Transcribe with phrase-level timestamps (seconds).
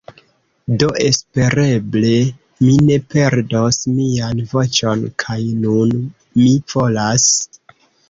[0.83, 2.13] Do espereble
[2.65, 5.97] mi ne perdos mian voĉon kaj nun
[6.45, 7.33] mi volas...